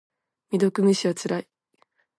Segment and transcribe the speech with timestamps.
[0.49, 1.47] 未読無視はつらい。